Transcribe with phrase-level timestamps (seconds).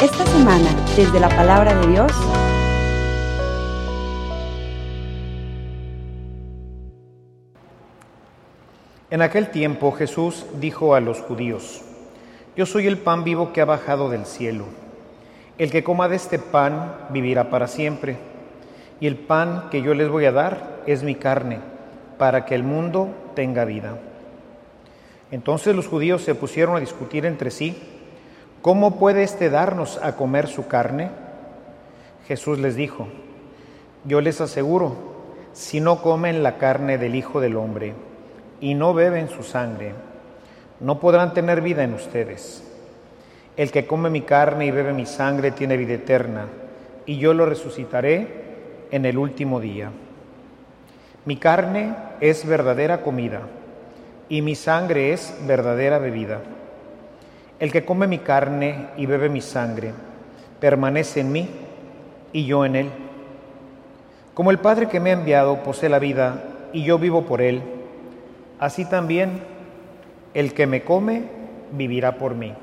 [0.00, 2.12] Esta semana, desde la palabra de Dios,
[9.10, 11.82] En aquel tiempo Jesús dijo a los judíos,
[12.56, 14.64] Yo soy el pan vivo que ha bajado del cielo.
[15.58, 18.16] El que coma de este pan vivirá para siempre.
[19.00, 21.58] Y el pan que yo les voy a dar es mi carne,
[22.16, 23.98] para que el mundo tenga vida.
[25.32, 27.74] Entonces los judíos se pusieron a discutir entre sí,
[28.60, 31.10] ¿cómo puede éste darnos a comer su carne?
[32.28, 33.08] Jesús les dijo,
[34.04, 34.94] yo les aseguro,
[35.54, 37.94] si no comen la carne del Hijo del Hombre,
[38.60, 39.94] y no beben su sangre,
[40.80, 42.62] no podrán tener vida en ustedes.
[43.56, 46.46] El que come mi carne y bebe mi sangre tiene vida eterna,
[47.06, 48.28] y yo lo resucitaré
[48.90, 49.90] en el último día.
[51.24, 53.40] Mi carne es verdadera comida,
[54.32, 56.40] y mi sangre es verdadera bebida.
[57.58, 59.92] El que come mi carne y bebe mi sangre,
[60.58, 61.50] permanece en mí
[62.32, 62.90] y yo en él.
[64.32, 67.62] Como el Padre que me ha enviado posee la vida y yo vivo por él,
[68.58, 69.42] así también
[70.32, 71.24] el que me come
[71.72, 72.54] vivirá por mí.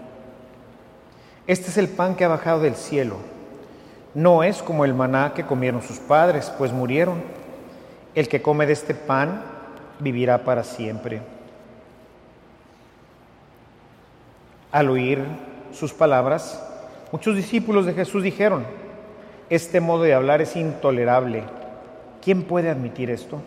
[1.46, 3.18] Este es el pan que ha bajado del cielo.
[4.16, 7.22] No es como el maná que comieron sus padres, pues murieron.
[8.16, 9.44] El que come de este pan
[10.00, 11.22] vivirá para siempre.
[14.72, 15.24] Al oír
[15.72, 16.64] sus palabras,
[17.12, 18.66] muchos discípulos de Jesús dijeron,
[19.50, 21.44] este modo de hablar es intolerable.
[22.24, 23.42] ¿Quién puede admitir esto?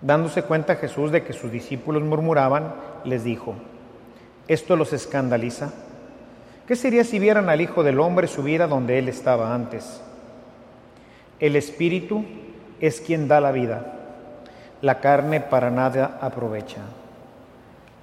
[0.00, 2.74] Dándose cuenta Jesús de que sus discípulos murmuraban,
[3.04, 3.54] les dijo,
[4.48, 5.72] ¿esto los escandaliza?
[6.66, 10.02] ¿Qué sería si vieran al Hijo del Hombre subir a donde Él estaba antes?
[11.38, 12.24] El Espíritu
[12.80, 13.92] es quien da la vida,
[14.82, 16.80] la carne para nada aprovecha.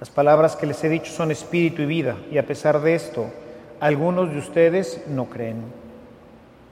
[0.02, 3.30] Las palabras que les he dicho son espíritu y vida, y a pesar de esto,
[3.78, 5.62] algunos de ustedes no creen.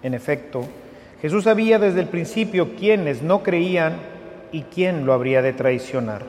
[0.03, 0.65] En efecto,
[1.23, 3.99] Jesús sabía desde el principio quiénes no creían
[4.51, 6.25] y quién lo habría de traicionar.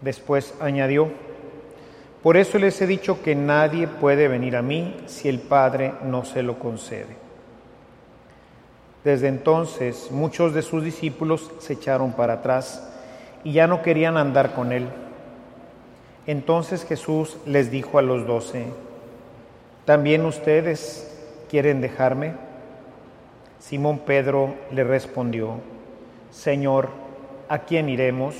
[0.00, 1.12] Después añadió,
[2.20, 6.24] por eso les he dicho que nadie puede venir a mí si el Padre no
[6.24, 7.14] se lo concede.
[9.04, 12.92] Desde entonces muchos de sus discípulos se echaron para atrás
[13.44, 14.88] y ya no querían andar con él.
[16.26, 18.66] Entonces Jesús les dijo a los doce,
[19.84, 21.10] ¿también ustedes
[21.48, 22.34] quieren dejarme?
[23.58, 25.60] Simón Pedro le respondió,
[26.30, 26.88] Señor,
[27.48, 28.34] ¿a quién iremos?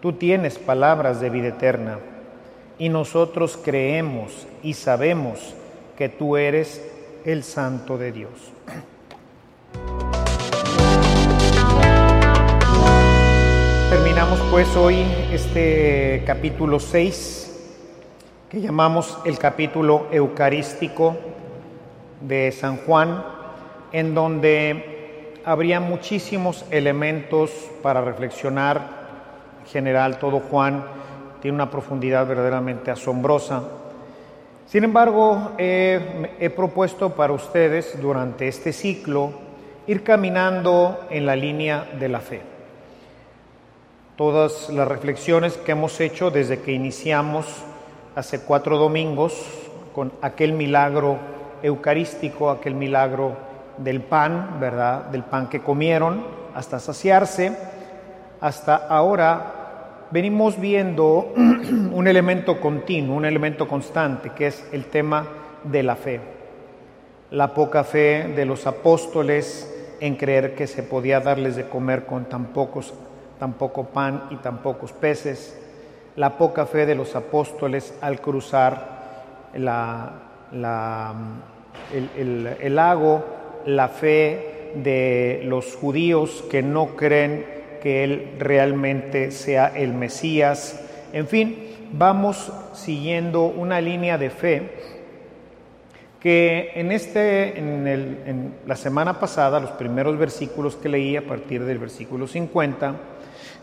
[0.00, 1.98] Tú tienes palabras de vida eterna
[2.78, 5.54] y nosotros creemos y sabemos
[5.96, 6.82] que tú eres
[7.24, 8.52] el Santo de Dios.
[14.50, 17.46] Pues hoy este capítulo 6
[18.48, 21.16] que llamamos el capítulo eucarístico
[22.20, 23.24] de San Juan,
[23.92, 27.50] en donde habría muchísimos elementos
[27.82, 28.80] para reflexionar.
[29.60, 30.84] En general, todo Juan
[31.40, 33.64] tiene una profundidad verdaderamente asombrosa.
[34.66, 39.32] Sin embargo, he propuesto para ustedes durante este ciclo
[39.86, 42.55] ir caminando en la línea de la fe.
[44.16, 47.44] Todas las reflexiones que hemos hecho desde que iniciamos
[48.14, 49.46] hace cuatro domingos
[49.94, 51.18] con aquel milagro
[51.62, 53.36] eucarístico, aquel milagro
[53.76, 55.04] del pan, ¿verdad?
[55.10, 56.24] Del pan que comieron
[56.54, 57.52] hasta saciarse,
[58.40, 65.26] hasta ahora venimos viendo un elemento continuo, un elemento constante, que es el tema
[65.62, 66.20] de la fe.
[67.32, 72.24] La poca fe de los apóstoles en creer que se podía darles de comer con
[72.24, 72.94] tan, pocos,
[73.38, 75.58] tan poco pan y tan pocos peces.
[76.16, 78.96] La poca fe de los apóstoles al cruzar
[79.52, 79.68] el,
[82.16, 83.24] el, el lago
[83.66, 87.44] la fe de los judíos que no creen
[87.82, 90.80] que Él realmente sea el Mesías.
[91.12, 94.70] En fin, vamos siguiendo una línea de fe
[96.20, 101.26] que en, este, en, el, en la semana pasada, los primeros versículos que leí a
[101.26, 102.96] partir del versículo 50,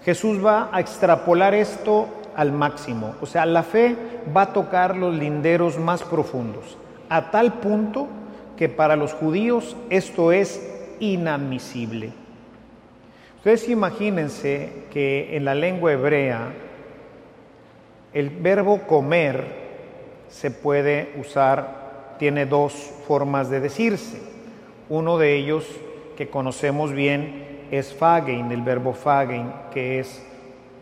[0.06, 3.16] Jesús va a extrapolar esto al máximo.
[3.22, 3.96] O sea, la fe
[4.36, 6.78] va a tocar los linderos más profundos,
[7.10, 8.08] a tal punto
[8.58, 10.62] que para los judíos esto es
[11.00, 12.12] inadmisible.
[13.38, 16.54] Ustedes imagínense que en la lengua hebrea
[18.14, 19.64] el verbo comer
[20.30, 22.74] se puede usar, tiene dos
[23.08, 24.22] formas de decirse.
[24.90, 25.66] Uno de ellos
[26.16, 30.24] que conocemos bien es fagein, el verbo fagein, que es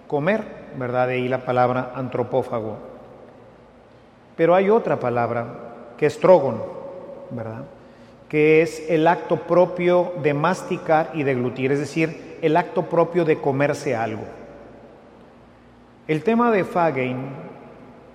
[0.08, 0.44] comer,
[0.76, 1.08] ¿verdad?
[1.08, 2.78] De ahí la palabra antropófago.
[4.36, 5.46] Pero hay otra palabra
[5.98, 6.62] que es trogon,
[7.30, 7.64] ¿verdad?
[8.28, 13.40] Que es el acto propio de masticar y deglutir, es decir, el acto propio de
[13.40, 14.24] comerse algo.
[16.08, 17.30] El tema de Fagein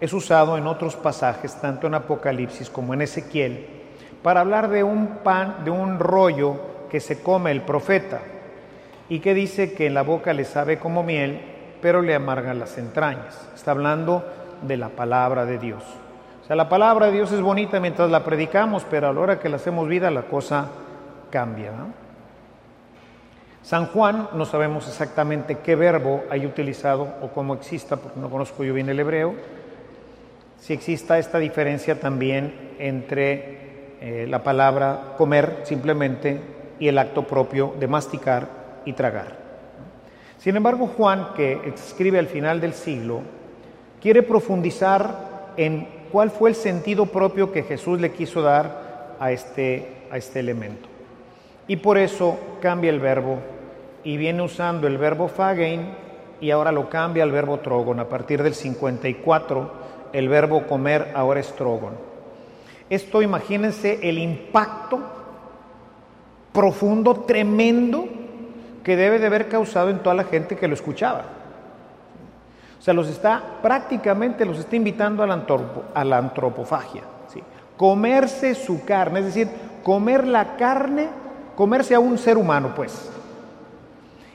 [0.00, 3.66] es usado en otros pasajes, tanto en Apocalipsis como en Ezequiel,
[4.22, 6.56] para hablar de un pan, de un rollo
[6.90, 8.20] que se come el profeta
[9.08, 11.40] y que dice que en la boca le sabe como miel,
[11.80, 13.48] pero le amargan las entrañas.
[13.54, 14.24] Está hablando
[14.62, 15.82] de la palabra de Dios.
[16.42, 19.40] O sea, la palabra de Dios es bonita mientras la predicamos, pero a la hora
[19.40, 20.68] que la hacemos vida la cosa
[21.30, 21.72] cambia.
[23.62, 28.62] San Juan, no sabemos exactamente qué verbo hay utilizado o cómo exista, porque no conozco
[28.62, 29.34] yo bien el hebreo,
[30.60, 36.40] si exista esta diferencia también entre eh, la palabra comer simplemente
[36.78, 38.48] y el acto propio de masticar
[38.86, 39.36] y tragar.
[40.38, 43.20] Sin embargo, Juan, que escribe al final del siglo,
[44.00, 50.06] quiere profundizar en cuál fue el sentido propio que Jesús le quiso dar a este,
[50.10, 50.88] a este elemento.
[51.68, 53.38] Y por eso cambia el verbo
[54.04, 55.88] y viene usando el verbo fagein
[56.40, 57.98] y ahora lo cambia al verbo trogon.
[57.98, 59.72] A partir del 54,
[60.12, 61.94] el verbo comer ahora es trogon.
[62.88, 65.00] Esto, imagínense el impacto
[66.52, 68.06] profundo, tremendo,
[68.86, 71.24] que debe de haber causado en toda la gente que lo escuchaba.
[72.78, 75.44] O sea, los está prácticamente los está invitando a la,
[75.92, 77.02] a la antropofagia.
[77.26, 77.42] ¿sí?
[77.76, 79.48] Comerse su carne, es decir,
[79.82, 81.08] comer la carne,
[81.56, 83.10] comerse a un ser humano, pues.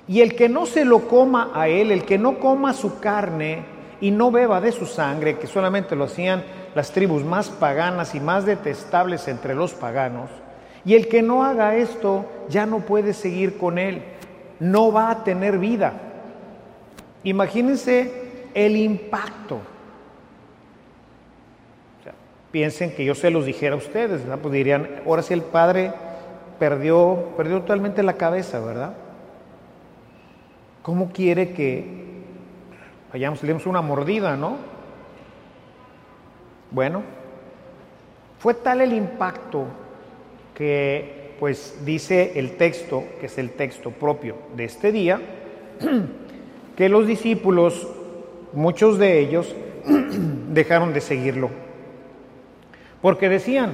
[0.05, 3.63] Y el que no se lo coma a él, el que no coma su carne
[4.01, 6.43] y no beba de su sangre, que solamente lo hacían
[6.75, 10.29] las tribus más paganas y más detestables entre los paganos,
[10.83, 14.03] y el que no haga esto ya no puede seguir con él
[14.61, 15.93] no va a tener vida.
[17.23, 19.59] Imagínense el impacto.
[22.51, 24.39] piensen que yo se los dijera a ustedes, ¿verdad?
[24.39, 25.93] Pues dirían, ahora sí el padre
[26.59, 28.93] perdió, perdió totalmente la cabeza, ¿verdad?
[30.81, 31.85] ¿Cómo quiere que
[33.13, 34.57] vayamos, le demos una mordida, no?
[36.71, 37.03] Bueno,
[38.39, 39.65] fue tal el impacto
[40.53, 45.19] que pues dice el texto, que es el texto propio de este día,
[46.77, 47.87] que los discípulos,
[48.53, 49.55] muchos de ellos,
[50.53, 51.49] dejaron de seguirlo.
[53.01, 53.73] Porque decían,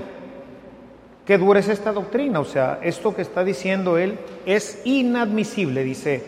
[1.25, 6.24] que dura es esta doctrina, o sea, esto que está diciendo él es inadmisible, dice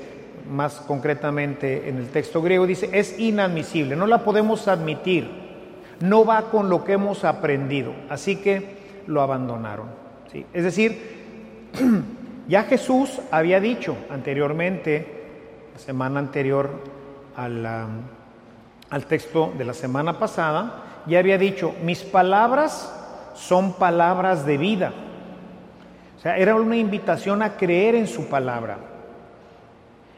[0.51, 5.29] más concretamente en el texto griego, dice, es inadmisible, no la podemos admitir,
[6.01, 8.75] no va con lo que hemos aprendido, así que
[9.07, 9.87] lo abandonaron.
[10.33, 10.45] ¿sí?
[10.53, 11.18] Es decir,
[12.47, 15.19] ya Jesús había dicho anteriormente,
[15.73, 16.69] la semana anterior
[17.35, 17.65] al,
[18.89, 22.93] al texto de la semana pasada, ya había dicho, mis palabras
[23.33, 24.93] son palabras de vida.
[26.17, 28.77] O sea, era una invitación a creer en su palabra.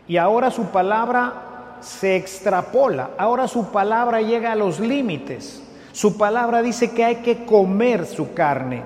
[0.08, 5.64] Y ahora su palabra se extrapola, ahora su palabra llega a los límites.
[5.92, 8.84] Su palabra dice que hay que comer su carne.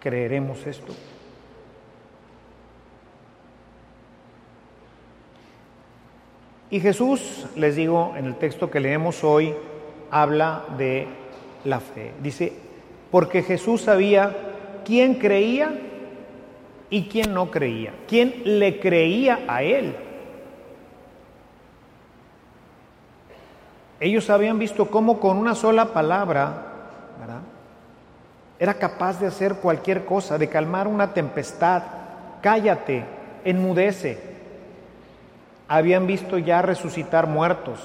[0.00, 0.92] Creeremos esto?
[6.70, 9.54] Y Jesús, les digo, en el texto que leemos hoy,
[10.10, 11.06] habla de
[11.64, 12.12] la fe.
[12.22, 12.52] Dice,
[13.10, 14.36] porque Jesús sabía
[14.84, 15.72] quién creía
[16.88, 19.96] y quién no creía, quién le creía a Él.
[23.98, 26.69] Ellos habían visto cómo con una sola palabra.
[28.60, 31.82] Era capaz de hacer cualquier cosa, de calmar una tempestad.
[32.42, 33.04] Cállate,
[33.42, 34.18] enmudece.
[35.66, 37.80] Habían visto ya resucitar muertos.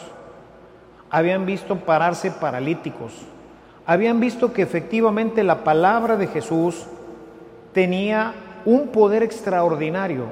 [1.10, 3.14] Habían visto pararse paralíticos.
[3.86, 6.86] Habían visto que efectivamente la palabra de Jesús
[7.74, 8.34] tenía
[8.66, 10.26] un poder extraordinario.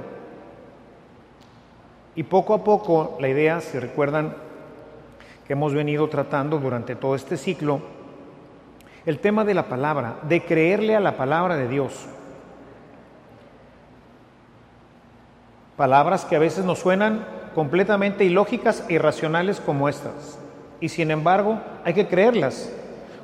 [2.16, 4.36] Y poco a poco, la idea, si recuerdan,
[5.48, 7.93] que hemos venido tratando durante todo este ciclo,
[9.06, 12.06] el tema de la palabra, de creerle a la palabra de Dios.
[15.76, 20.40] Palabras que a veces nos suenan completamente ilógicas e irracionales como estas.
[20.80, 22.72] Y sin embargo, hay que creerlas.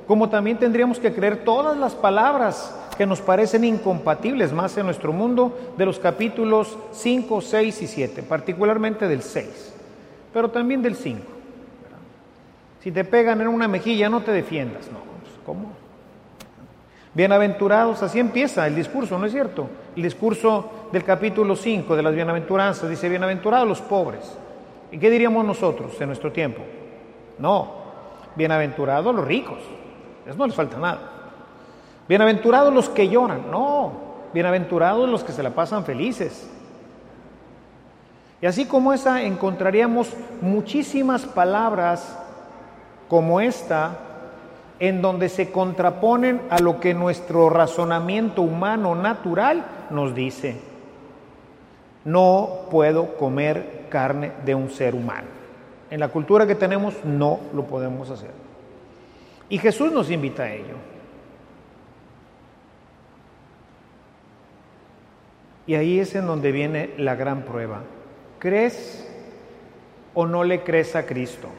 [0.07, 5.13] Como también tendríamos que creer todas las palabras que nos parecen incompatibles más en nuestro
[5.13, 9.73] mundo de los capítulos 5, 6 y 7, particularmente del 6,
[10.33, 11.21] pero también del 5.
[12.81, 15.08] Si te pegan en una mejilla, no te defiendas, no.
[17.13, 19.67] Bienaventurados, así empieza el discurso, ¿no es cierto?
[19.95, 24.37] El discurso del capítulo 5 de las bienaventuranzas dice, bienaventurados los pobres.
[24.91, 26.61] ¿Y qué diríamos nosotros en nuestro tiempo?
[27.39, 27.71] No,
[28.35, 29.57] bienaventurados los ricos,
[30.25, 30.99] eso no les falta nada.
[32.07, 33.91] Bienaventurados los que lloran, no,
[34.33, 36.49] bienaventurados los que se la pasan felices.
[38.41, 42.17] Y así como esa encontraríamos muchísimas palabras
[43.07, 43.97] como esta
[44.79, 50.55] en donde se contraponen a lo que nuestro razonamiento humano natural nos dice.
[52.05, 55.27] No puedo comer carne de un ser humano.
[55.91, 58.31] En la cultura que tenemos no lo podemos hacer.
[59.49, 60.75] Y Jesús nos invita a ello.
[65.67, 67.81] Y ahí es en donde viene la gran prueba.
[68.39, 69.07] ¿Crees
[70.13, 71.49] o no le crees a Cristo?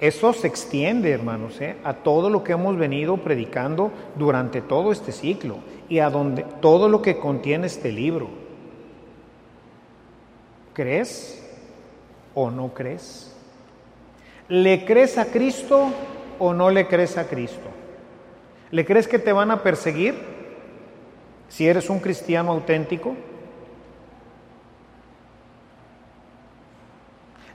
[0.00, 1.76] Eso se extiende, hermanos, ¿eh?
[1.84, 5.58] a todo lo que hemos venido predicando durante todo este ciclo
[5.88, 8.28] y a donde, todo lo que contiene este libro.
[10.72, 11.40] ¿Crees
[12.34, 13.34] o no crees?
[14.48, 15.88] ¿Le crees a Cristo
[16.38, 17.68] o no le crees a Cristo?
[18.72, 20.16] ¿Le crees que te van a perseguir
[21.48, 23.14] si eres un cristiano auténtico?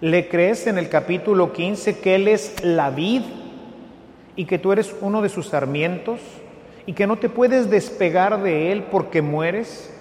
[0.02, 3.22] ¿Le crees en el capítulo 15 que Él es la vid
[4.38, 6.22] y que tú eres uno de sus sarmientos
[6.86, 9.94] y que no te puedes despegar de Él porque mueres?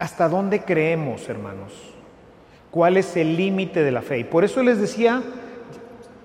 [0.00, 1.72] ¿Hasta dónde creemos, hermanos?
[2.72, 4.18] ¿Cuál es el límite de la fe?
[4.18, 5.22] Y por eso les decía,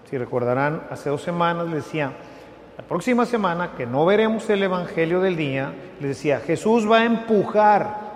[0.10, 2.14] si recordarán, hace dos semanas les decía,
[2.76, 7.06] la próxima semana que no veremos el Evangelio del día, les decía, Jesús va a
[7.06, 8.09] empujar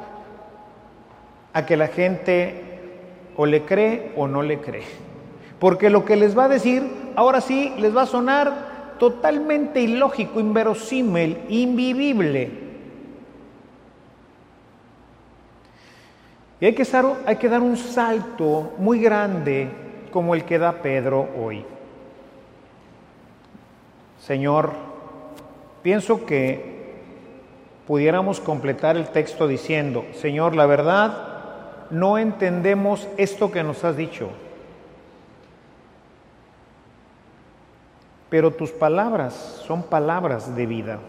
[1.54, 2.62] a que la gente
[3.38, 4.84] o le cree o no le cree.
[5.60, 6.84] Porque lo que les va a decir,
[7.16, 12.64] ahora sí, les va a sonar totalmente ilógico, inverosímil, invivible.
[16.60, 16.88] Y hay que,
[17.26, 19.68] hay que dar un salto muy grande
[20.12, 21.66] como el que da Pedro hoy.
[24.20, 24.72] Señor,
[25.82, 26.94] pienso que
[27.86, 31.33] pudiéramos completar el texto diciendo, Señor, la verdad,
[31.94, 34.30] no entendemos esto que nos has dicho.
[38.30, 41.00] Pero tus palabras son palabras de vida.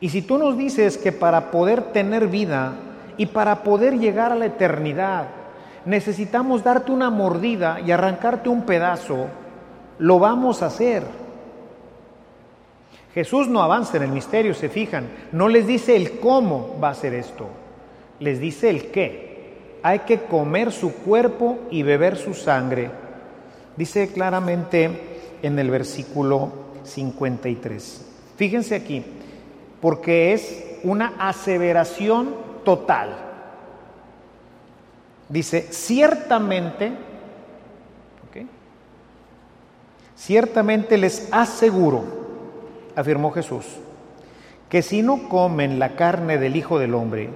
[0.00, 2.74] Y si tú nos dices que para poder tener vida
[3.16, 5.28] y para poder llegar a la eternidad
[5.86, 9.28] necesitamos darte una mordida y arrancarte un pedazo,
[9.98, 11.04] lo vamos a hacer.
[13.14, 16.94] Jesús no avanza en el misterio, se fijan, no les dice el cómo va a
[16.94, 17.48] ser esto
[18.20, 19.30] les dice el qué.
[19.82, 22.90] Hay que comer su cuerpo y beber su sangre.
[23.76, 24.90] Dice claramente
[25.42, 26.52] en el versículo
[26.84, 28.06] 53.
[28.36, 29.02] Fíjense aquí,
[29.80, 32.34] porque es una aseveración
[32.64, 33.16] total.
[35.28, 36.92] Dice, ciertamente,
[40.16, 42.04] ciertamente les aseguro,
[42.96, 43.64] afirmó Jesús,
[44.68, 47.30] que si no comen la carne del Hijo del Hombre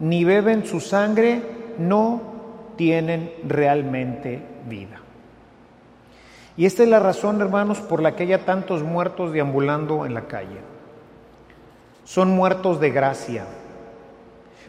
[0.00, 1.42] ni beben su sangre,
[1.78, 2.20] no
[2.76, 5.00] tienen realmente vida.
[6.56, 10.22] Y esta es la razón, hermanos, por la que haya tantos muertos deambulando en la
[10.22, 10.60] calle.
[12.04, 13.44] Son muertos de gracia.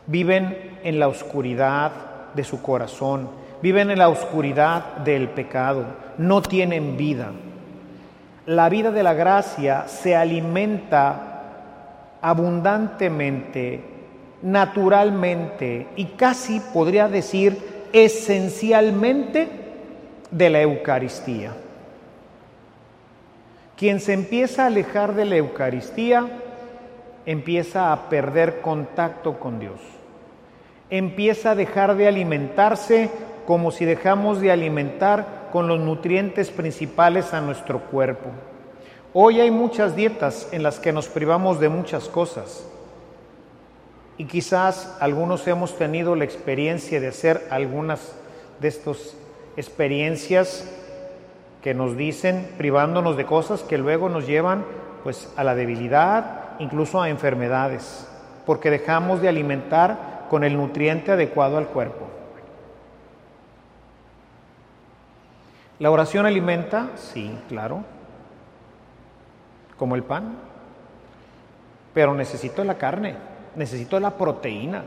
[0.07, 1.91] Viven en la oscuridad
[2.33, 3.29] de su corazón,
[3.61, 5.85] viven en la oscuridad del pecado,
[6.17, 7.31] no tienen vida.
[8.45, 11.33] La vida de la gracia se alimenta
[12.21, 13.92] abundantemente
[14.43, 17.57] naturalmente y casi podría decir
[17.93, 19.47] esencialmente
[20.29, 21.53] de la Eucaristía.
[23.77, 26.27] Quien se empieza a alejar de la Eucaristía
[27.25, 29.79] empieza a perder contacto con Dios.
[30.89, 33.09] Empieza a dejar de alimentarse
[33.47, 38.29] como si dejamos de alimentar con los nutrientes principales a nuestro cuerpo.
[39.13, 42.67] Hoy hay muchas dietas en las que nos privamos de muchas cosas
[44.17, 48.13] y quizás algunos hemos tenido la experiencia de hacer algunas
[48.59, 49.15] de estas
[49.57, 50.69] experiencias
[51.61, 54.65] que nos dicen privándonos de cosas que luego nos llevan
[55.03, 58.07] pues a la debilidad, incluso a enfermedades,
[58.45, 62.07] porque dejamos de alimentar con el nutriente adecuado al cuerpo.
[65.79, 66.89] ¿La oración alimenta?
[66.95, 67.83] Sí, claro.
[69.77, 70.35] Como el pan.
[71.93, 74.83] Pero necesito la carne necesito la proteína.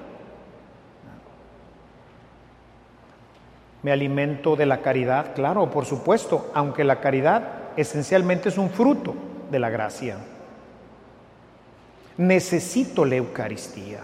[3.83, 7.43] Me alimento de la caridad, claro, por supuesto, aunque la caridad
[7.77, 9.15] esencialmente es un fruto
[9.51, 10.17] de la gracia.
[12.17, 14.01] Necesito la Eucaristía.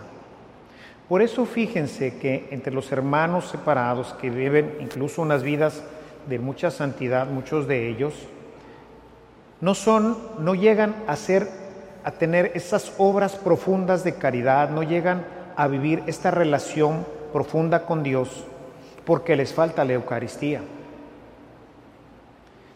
[1.08, 5.82] Por eso fíjense que entre los hermanos separados que viven incluso unas vidas
[6.28, 8.14] de mucha santidad, muchos de ellos,
[9.60, 11.48] no son, no llegan a ser,
[12.04, 15.24] a tener esas obras profundas de caridad, no llegan
[15.56, 18.44] a vivir esta relación profunda con Dios
[19.04, 20.60] porque les falta la Eucaristía.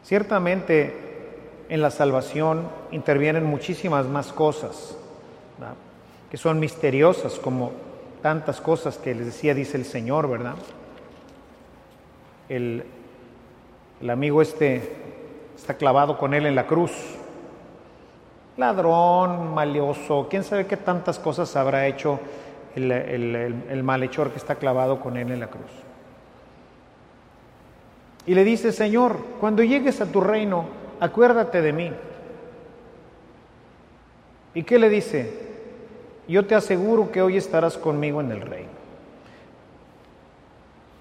[0.03, 0.95] Ciertamente
[1.69, 4.97] en la salvación intervienen muchísimas más cosas
[6.31, 7.73] que son misteriosas como
[8.23, 10.55] tantas cosas que les decía, dice el Señor, ¿verdad?
[12.49, 12.85] El,
[14.01, 14.97] el amigo este
[15.57, 16.93] está clavado con él en la cruz.
[18.57, 22.19] Ladrón, malioso, quién sabe qué tantas cosas habrá hecho
[22.75, 25.71] el, el, malhechor que está clavado con él en la cruz.
[28.27, 30.67] Y le dice, Señor, cuando llegues a tu reino,
[31.01, 31.93] acuérdate de mí.
[34.55, 35.47] ¿Y qué le dice?
[36.27, 38.71] Yo te aseguro que hoy estarás conmigo en el reino.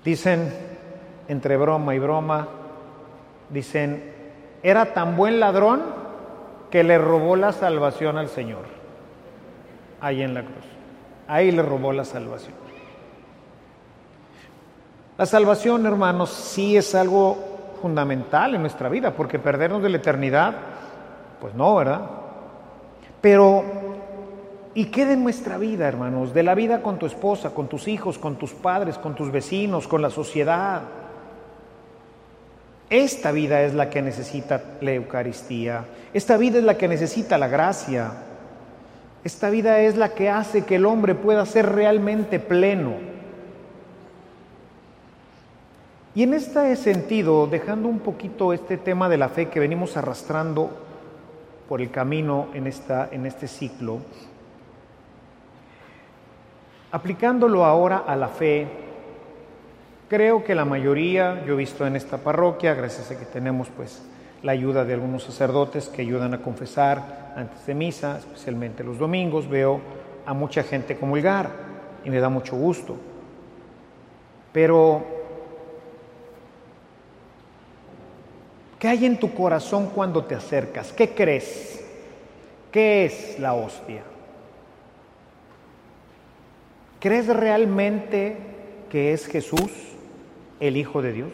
[0.03, 0.53] Dicen,
[1.27, 2.47] entre broma y broma,
[3.49, 4.13] dicen,
[4.61, 6.04] era tan buen ladrón
[6.75, 8.63] que le robó la salvación al Señor,
[10.01, 10.65] ahí en la cruz.
[11.25, 12.53] Ahí le robó la salvación.
[15.17, 17.37] La salvación, hermanos, sí es algo
[17.81, 20.53] fundamental en nuestra vida, porque perdernos de la eternidad,
[21.39, 22.01] pues no, ¿verdad?
[23.21, 23.63] Pero,
[24.73, 26.33] ¿y qué de nuestra vida, hermanos?
[26.33, 29.87] De la vida con tu esposa, con tus hijos, con tus padres, con tus vecinos,
[29.87, 30.81] con la sociedad.
[32.89, 35.85] Esta vida es la que necesita la Eucaristía.
[36.13, 38.11] Esta vida es la que necesita la gracia.
[39.23, 42.93] Esta vida es la que hace que el hombre pueda ser realmente pleno.
[46.13, 50.69] Y en este sentido, dejando un poquito este tema de la fe que venimos arrastrando
[51.67, 53.99] por el camino en, esta, en este ciclo,
[56.91, 58.84] aplicándolo ahora a la fe,
[60.07, 64.03] Creo que la mayoría, yo he visto en esta parroquia, gracias a que tenemos pues
[64.43, 69.49] la ayuda de algunos sacerdotes que ayudan a confesar antes de misa, especialmente los domingos,
[69.49, 69.81] veo
[70.23, 71.49] a mucha gente comulgar
[72.03, 72.95] y me da mucho gusto.
[74.53, 75.03] Pero,
[78.77, 80.93] ¿qué hay en tu corazón cuando te acercas?
[80.93, 81.83] ¿Qué crees?
[82.71, 84.03] ¿Qué es la hostia?
[86.99, 88.37] ¿Crees realmente
[88.87, 89.94] que es Jesús?
[90.59, 91.31] El Hijo de Dios?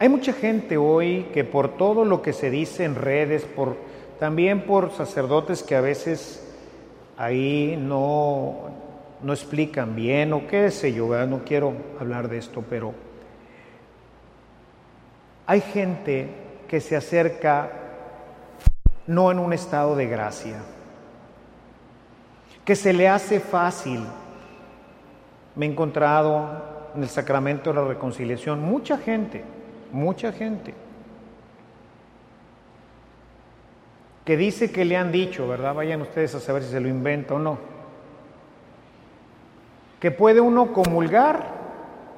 [0.00, 3.76] Hay mucha gente hoy que por todo lo que se dice en redes, por,
[4.20, 6.44] también por sacerdotes que a veces
[7.16, 8.70] ahí no,
[9.22, 12.94] no explican bien o qué sé yo, no quiero hablar de esto, pero
[15.46, 16.28] hay gente
[16.68, 17.72] que se acerca
[19.08, 20.58] no en un estado de gracia,
[22.64, 24.04] que se le hace fácil
[25.58, 26.48] me he encontrado
[26.94, 29.42] en el sacramento de la reconciliación mucha gente,
[29.90, 30.72] mucha gente,
[34.24, 35.74] que dice que le han dicho, ¿verdad?
[35.74, 37.58] Vayan ustedes a saber si se lo inventa o no,
[39.98, 41.48] que puede uno comulgar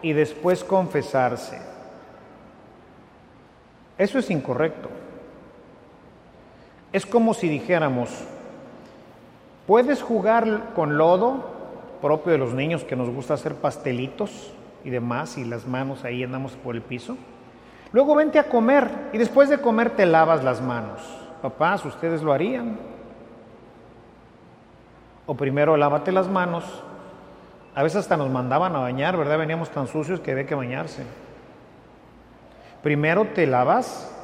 [0.02, 1.58] y después confesarse.
[3.96, 4.90] Eso es incorrecto.
[6.92, 8.10] Es como si dijéramos,
[9.66, 11.59] puedes jugar con lodo
[12.00, 14.52] propio de los niños que nos gusta hacer pastelitos
[14.84, 17.16] y demás y las manos ahí andamos por el piso.
[17.92, 21.00] Luego vente a comer y después de comer te lavas las manos.
[21.42, 22.78] Papás, ustedes lo harían.
[25.26, 26.64] O primero lávate las manos.
[27.74, 29.38] A veces hasta nos mandaban a bañar, ¿verdad?
[29.38, 31.04] Veníamos tan sucios que había que bañarse.
[32.82, 34.14] Primero te lavas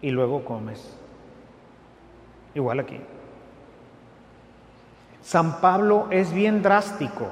[0.00, 0.96] y luego comes.
[2.54, 3.00] Igual aquí.
[5.26, 7.26] San Pablo es bien drástico,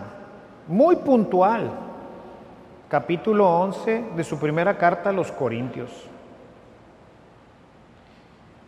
[0.66, 1.70] muy puntual.
[2.88, 5.92] Capítulo 11 de su primera carta a los Corintios.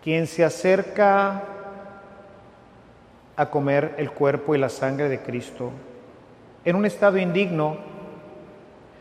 [0.00, 1.42] Quien se acerca
[3.34, 5.72] a comer el cuerpo y la sangre de Cristo
[6.64, 7.78] en un estado indigno,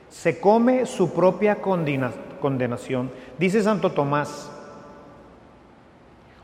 [0.10, 3.12] se come su propia condenación.
[3.38, 4.52] Dice Santo Tomás,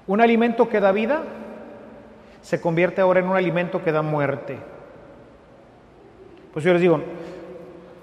[0.06, 1.24] un alimento que da vida
[2.42, 4.58] se convierte ahora en un alimento que da muerte.
[6.54, 7.00] Pues yo les digo,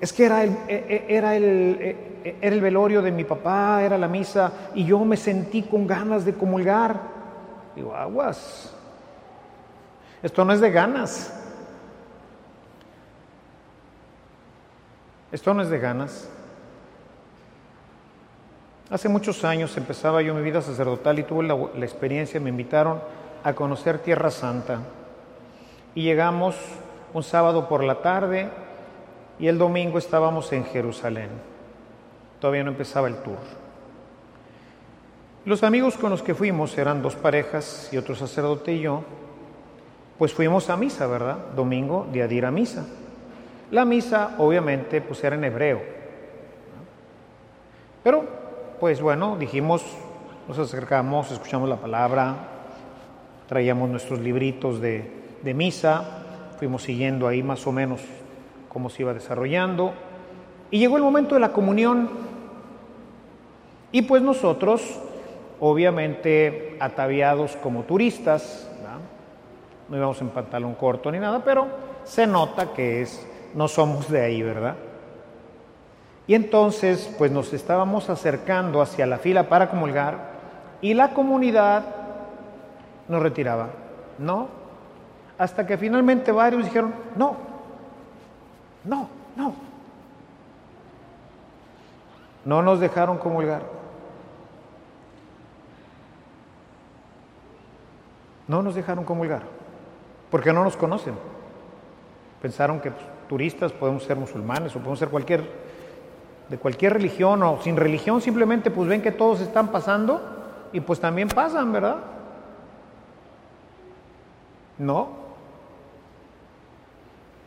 [0.01, 3.83] es que era el, e, e, era el, e, era el velorio de mi papá,
[3.83, 7.01] era la misa, y yo me sentí con ganas de comulgar.
[7.74, 8.74] Digo, aguas,
[10.22, 11.35] esto no es de ganas.
[15.31, 16.31] Esto no es de ganas.
[18.90, 23.03] Hace muchos años empezaba yo mi vida sacerdotal y tuve la, la experiencia, me invitaron
[23.44, 24.81] a conocer Tierra Santa.
[25.94, 26.57] Y llegamos
[27.14, 28.48] un sábado por la tarde
[29.38, 31.31] y el domingo estábamos en Jerusalén.
[32.40, 33.38] Todavía no empezaba el tour.
[35.44, 39.03] Los amigos con los que fuimos eran dos parejas y otro sacerdote y yo,
[40.18, 41.38] pues fuimos a misa, ¿verdad?
[41.55, 42.85] Domingo, día de ir a misa.
[43.70, 45.81] La misa, obviamente, pues era en hebreo.
[48.03, 48.24] Pero,
[48.81, 49.85] pues bueno, dijimos,
[50.48, 52.58] nos acercamos, escuchamos la palabra,
[53.48, 55.11] traíamos nuestros libritos de,
[55.42, 56.04] de misa,
[56.58, 58.00] fuimos siguiendo ahí más o menos
[58.68, 59.92] cómo se iba desarrollando.
[60.70, 62.11] Y llegó el momento de la comunión.
[63.90, 65.00] Y pues nosotros,
[65.61, 68.70] obviamente ataviados como turistas,
[69.88, 71.66] no íbamos en pantalón corto ni nada, pero
[72.04, 74.76] se nota que es, no somos de ahí, ¿verdad?
[76.26, 80.32] Y entonces, pues nos estábamos acercando hacia la fila para comulgar
[80.82, 81.97] y la comunidad
[83.09, 83.68] nos retiraba,
[84.18, 84.49] ¿no?
[85.38, 87.37] Hasta que finalmente varios dijeron, no,
[88.85, 89.55] no, no.
[92.44, 93.62] No nos dejaron comulgar.
[98.47, 99.42] No nos dejaron comulgar
[100.31, 101.14] porque no nos conocen.
[102.40, 105.44] Pensaron que pues, turistas podemos ser musulmanes o podemos ser cualquier,
[106.49, 110.21] de cualquier religión o sin religión, simplemente pues ven que todos están pasando
[110.73, 111.97] y pues también pasan, ¿verdad?
[114.78, 115.08] No.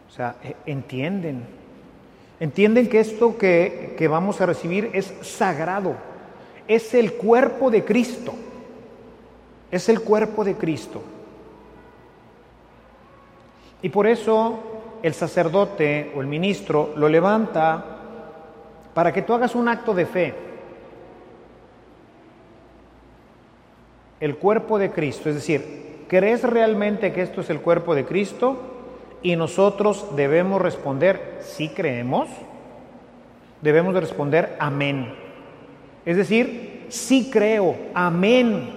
[0.09, 1.45] O sea, e, entienden.
[2.39, 5.95] Entienden que esto que, que vamos a recibir es sagrado.
[6.67, 8.33] Es el cuerpo de Cristo.
[9.69, 11.01] Es el cuerpo de Cristo.
[13.81, 14.59] Y por eso
[15.01, 17.97] el sacerdote o el ministro lo levanta
[18.93, 20.35] para que tú hagas un acto de fe.
[24.19, 28.59] El cuerpo de Cristo, es decir, ¿crees realmente que esto es el cuerpo de Cristo?
[29.23, 32.27] Y nosotros debemos responder, si creemos,
[33.61, 35.15] debemos de responder amén.
[36.05, 38.69] Es decir, sí creo, amén,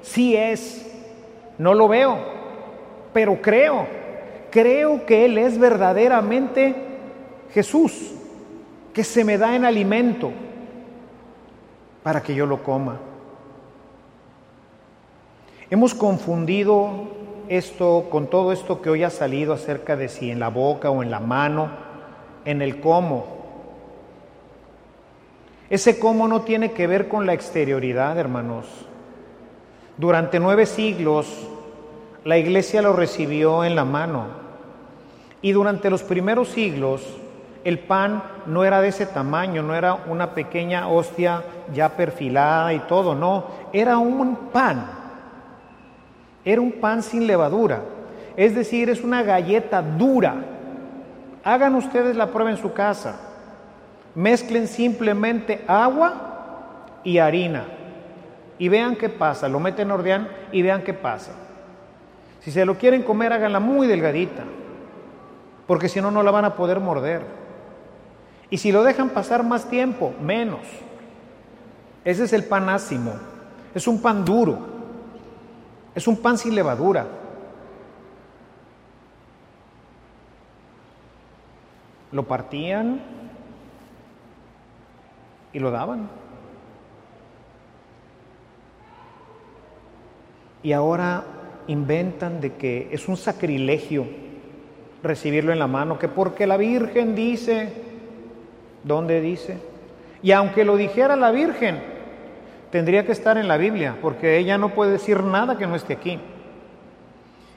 [0.00, 0.90] sí es.
[1.58, 2.16] No lo veo,
[3.12, 3.98] pero creo
[4.50, 6.74] creo que Él es verdaderamente
[7.52, 8.14] Jesús,
[8.92, 10.32] que se me da en alimento
[12.02, 12.98] para que yo lo coma.
[15.70, 16.88] Hemos confundido
[17.48, 21.02] esto con todo esto que hoy ha salido acerca de si en la boca o
[21.02, 21.68] en la mano,
[22.46, 23.26] en el cómo.
[25.68, 28.64] Ese cómo no tiene que ver con la exterioridad, hermanos.
[29.98, 31.46] Durante nueve siglos
[32.24, 34.24] la iglesia lo recibió en la mano.
[35.42, 37.02] Y durante los primeros siglos
[37.64, 42.78] el pan no era de ese tamaño, no era una pequeña hostia ya perfilada y
[42.80, 44.97] todo, no, era un pan.
[46.48, 47.82] Era un pan sin levadura.
[48.34, 50.34] Es decir, es una galleta dura.
[51.44, 53.20] Hagan ustedes la prueba en su casa.
[54.14, 57.66] Mezclen simplemente agua y harina
[58.56, 59.46] y vean qué pasa.
[59.46, 61.32] Lo meten en ordeán y vean qué pasa.
[62.40, 64.44] Si se lo quieren comer, háganla muy delgadita,
[65.66, 67.20] porque si no, no la van a poder morder.
[68.48, 70.62] Y si lo dejan pasar más tiempo, menos.
[72.06, 73.12] Ese es el pan ácimo.
[73.74, 74.77] Es un pan duro.
[75.98, 77.08] Es un pan sin levadura.
[82.12, 83.00] Lo partían
[85.52, 86.08] y lo daban.
[90.62, 91.24] Y ahora
[91.66, 94.06] inventan de que es un sacrilegio
[95.02, 97.72] recibirlo en la mano, que porque la Virgen dice,
[98.84, 99.58] ¿dónde dice?
[100.22, 101.97] Y aunque lo dijera la Virgen,
[102.70, 105.94] tendría que estar en la Biblia, porque ella no puede decir nada que no esté
[105.94, 106.18] aquí.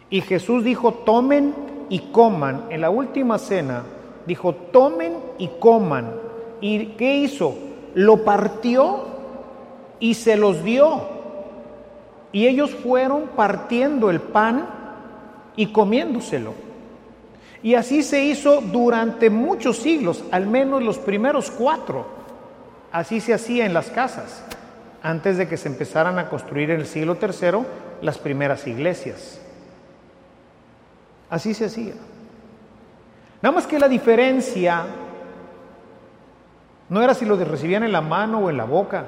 [0.10, 1.54] Y Jesús dijo, tomen
[1.90, 2.66] y coman.
[2.70, 3.84] En la última cena
[4.26, 6.12] dijo, tomen y coman.
[6.60, 7.56] ¿Y qué hizo?
[7.96, 9.06] Lo partió
[10.00, 11.02] y se los dio.
[12.34, 14.68] Y ellos fueron partiendo el pan
[15.56, 16.54] y comiéndoselo.
[17.64, 22.06] Y así se hizo durante muchos siglos, al menos los primeros cuatro.
[22.92, 24.44] Así se hacía en las casas,
[25.04, 27.66] antes de que se empezaran a construir en el siglo III
[28.02, 29.42] las primeras iglesias.
[31.30, 31.94] Así se hacía.
[33.42, 34.86] Nada más que la diferencia
[36.90, 39.06] no era si lo recibían en la mano o en la boca,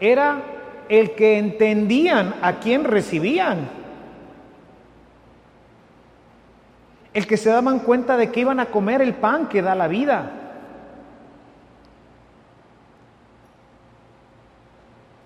[0.00, 0.40] era
[0.88, 3.68] el que entendían a quién recibían.
[7.12, 9.88] El que se daban cuenta de que iban a comer el pan que da la
[9.88, 10.37] vida.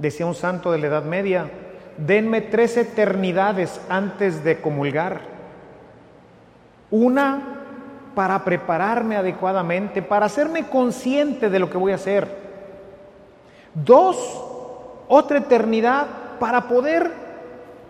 [0.03, 1.49] Decía un santo de la Edad Media,
[1.97, 5.21] denme tres eternidades antes de comulgar.
[6.91, 7.41] Una
[8.13, 12.27] para prepararme adecuadamente, para hacerme consciente de lo que voy a hacer.
[13.75, 14.17] Dos,
[15.07, 16.09] otra eternidad
[16.41, 17.09] para poder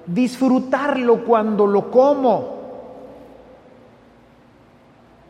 [0.04, 2.60] disfrutarlo cuando lo como.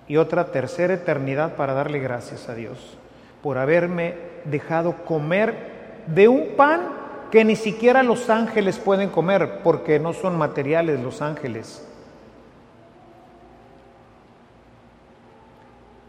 [0.09, 2.99] Y otra tercera eternidad para darle gracias a Dios
[3.41, 4.17] por haberme
[4.47, 5.72] dejado comer
[6.07, 6.81] de un pan
[7.31, 11.87] que ni siquiera los ángeles pueden comer, porque no son materiales los ángeles.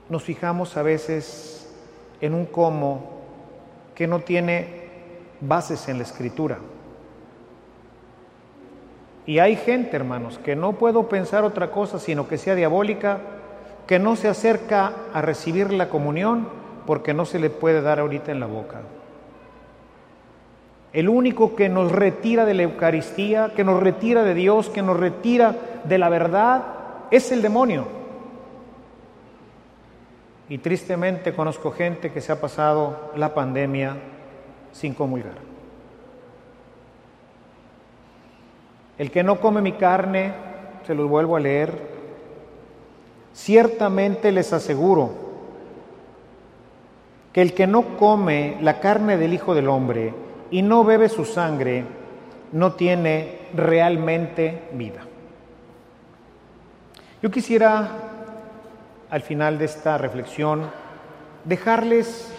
[0.10, 1.74] Nos fijamos a veces
[2.20, 3.22] en un cómo
[3.96, 4.90] que no tiene
[5.40, 6.58] bases en la escritura.
[9.26, 13.20] Y hay gente, hermanos, que no puedo pensar otra cosa sino que sea diabólica,
[13.88, 16.48] que no se acerca a recibir la comunión
[16.86, 18.82] porque no se le puede dar ahorita en la boca.
[20.94, 25.00] El único que nos retira de la Eucaristía, que nos retira de Dios, que nos
[25.00, 26.64] retira de la verdad,
[27.10, 27.88] es el demonio.
[30.50, 33.98] Y tristemente conozco gente que se ha pasado la pandemia
[34.72, 35.34] sin comulgar.
[39.00, 40.32] El que no come mi carne,
[40.86, 41.76] se los vuelvo a leer,
[43.34, 45.12] ciertamente les aseguro
[47.32, 50.14] que el que no come la carne del Hijo del Hombre
[50.54, 51.84] y no bebe su sangre,
[52.52, 55.02] no tiene realmente vida.
[57.24, 57.90] Yo quisiera,
[59.10, 60.70] al final de esta reflexión,
[61.44, 62.32] dejarles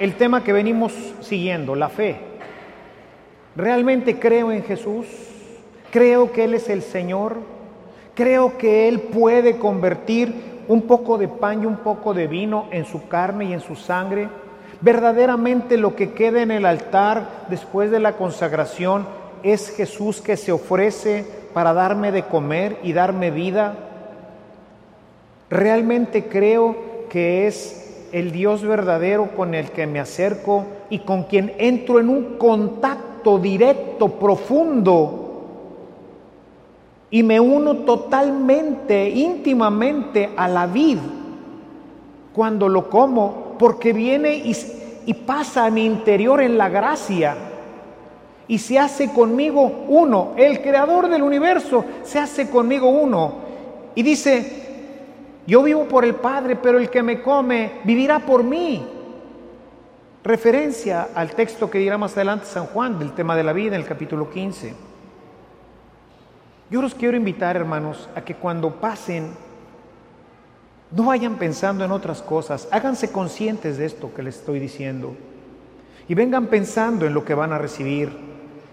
[0.00, 2.16] el tema que venimos siguiendo, la fe.
[3.54, 5.06] ¿Realmente creo en Jesús?
[5.92, 7.36] ¿Creo que Él es el Señor?
[8.16, 10.34] ¿Creo que Él puede convertir
[10.66, 13.76] un poco de pan y un poco de vino en su carne y en su
[13.76, 14.28] sangre.
[14.80, 19.06] Verdaderamente lo que queda en el altar después de la consagración
[19.42, 23.74] es Jesús que se ofrece para darme de comer y darme vida.
[25.50, 26.76] Realmente creo
[27.10, 32.08] que es el Dios verdadero con el que me acerco y con quien entro en
[32.08, 35.20] un contacto directo, profundo,
[37.10, 40.98] y me uno totalmente, íntimamente a la vid
[42.32, 47.36] cuando lo como, porque viene y, pasa a mi interior en la gracia
[48.48, 50.32] y se hace conmigo uno.
[50.38, 53.34] El creador del universo se hace conmigo uno.
[53.94, 58.82] Y dice, yo vivo por el Padre, pero el que me come vivirá por mí.
[60.24, 63.82] Referencia al texto que dirá más adelante San Juan del tema de la vida en
[63.82, 64.74] el capítulo 15.
[66.70, 69.34] Yo los quiero invitar, hermanos, a que cuando pasen,
[70.92, 75.14] no vayan pensando en otras cosas, háganse conscientes de esto que les estoy diciendo
[76.08, 78.10] y vengan pensando en lo que van a recibir,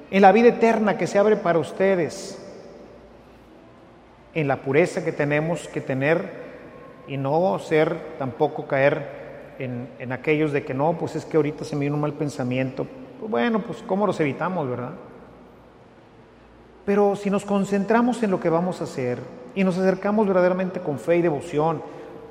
[0.09, 2.43] en la vida eterna que se abre para ustedes,
[4.33, 6.47] en la pureza que tenemos que tener
[7.07, 11.75] y no ser tampoco caer en, aquellos de que no, pues es que ahorita se
[11.75, 12.85] me viene un mal pensamiento.
[13.19, 14.93] Pues bueno, pues ¿cómo los evitamos, verdad?
[16.85, 19.19] Pero si nos concentramos en lo que vamos a hacer
[19.55, 21.81] y nos acercamos verdaderamente con fe y devoción,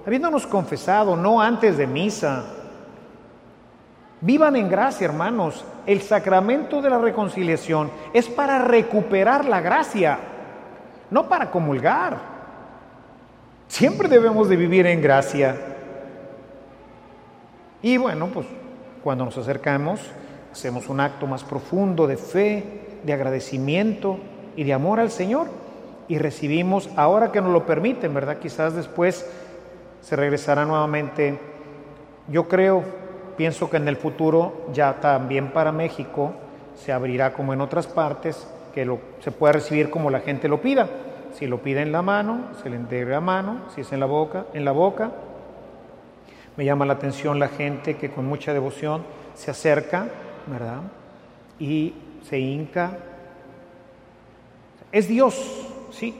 [0.06, 2.44] habiéndonos confesado, no antes de misa,
[4.20, 5.64] vivan en gracia, hermanos.
[5.84, 10.18] El sacramento de la reconciliación es para recuperar la gracia,
[11.10, 12.18] no para comulgar.
[13.68, 15.56] Siempre debemos de vivir en gracia.
[17.82, 18.46] Y bueno, pues
[19.02, 20.00] cuando nos acercamos,
[20.50, 24.18] hacemos un acto más profundo de fe, de agradecimiento,
[24.56, 25.48] y de amor al Señor
[26.08, 28.38] y recibimos, ahora que nos lo permiten, ¿verdad?
[28.38, 29.28] Quizás después
[30.06, 31.36] se regresará nuevamente.
[32.28, 32.84] Yo creo,
[33.36, 36.32] pienso que en el futuro ya también para México
[36.76, 40.60] se abrirá como en otras partes, que lo, se pueda recibir como la gente lo
[40.60, 40.88] pida.
[41.32, 44.06] Si lo pide en la mano, se le entrega a mano, si es en la
[44.06, 45.10] boca, en la boca.
[46.56, 49.02] Me llama la atención la gente que con mucha devoción
[49.34, 50.06] se acerca,
[50.46, 50.82] ¿verdad?
[51.58, 52.98] Y se hinca
[54.92, 55.34] es Dios,
[55.90, 56.14] sí,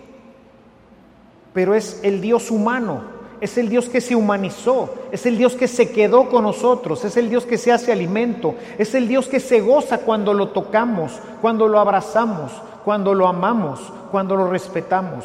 [1.55, 5.69] pero es el Dios humano, es el Dios que se humanizó, es el Dios que
[5.69, 9.41] se quedó con nosotros, es el Dios que se hace alimento, es el Dios que
[9.41, 12.53] se goza cuando lo tocamos, cuando lo abrazamos,
[12.85, 15.25] cuando lo amamos, cuando lo respetamos.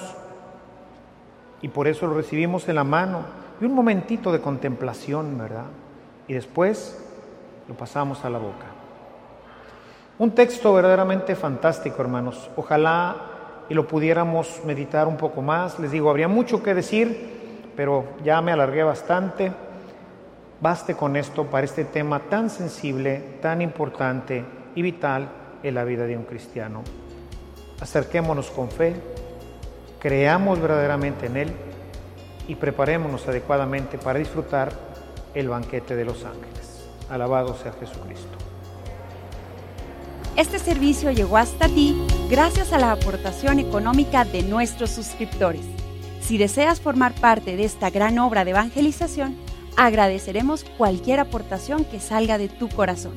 [1.62, 3.20] Y por eso lo recibimos en la mano
[3.62, 5.66] y un momentito de contemplación, ¿verdad?
[6.28, 7.02] Y después
[7.68, 8.66] lo pasamos a la boca.
[10.18, 12.50] Un texto verdaderamente fantástico, hermanos.
[12.56, 13.16] Ojalá
[13.70, 15.80] y lo pudiéramos meditar un poco más.
[15.80, 17.41] Les digo, habría mucho que decir,
[17.76, 19.52] pero ya me alargué bastante.
[20.60, 25.30] Baste con esto para este tema tan sensible, tan importante y vital
[25.64, 26.84] en la vida de un cristiano.
[27.80, 28.96] Acerquémonos con fe,
[30.00, 31.52] creamos verdaderamente en Él
[32.48, 34.72] y preparémonos adecuadamente para disfrutar
[35.34, 36.88] el banquete de los ángeles.
[37.10, 38.38] Alabado sea Jesucristo.
[40.38, 45.81] Este servicio llegó hasta ti gracias a la aportación económica de nuestros suscriptores.
[46.22, 49.36] Si deseas formar parte de esta gran obra de evangelización,
[49.76, 53.14] agradeceremos cualquier aportación que salga de tu corazón.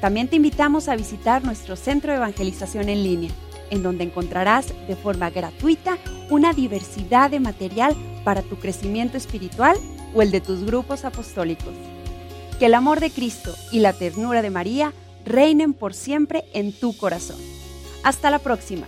[0.00, 3.30] También te invitamos a visitar nuestro centro de evangelización en línea,
[3.70, 5.98] en donde encontrarás de forma gratuita
[6.30, 9.76] una diversidad de material para tu crecimiento espiritual
[10.14, 11.74] o el de tus grupos apostólicos.
[12.58, 14.92] Que el amor de Cristo y la ternura de María
[15.24, 17.38] reinen por siempre en tu corazón.
[18.02, 18.86] Hasta la próxima.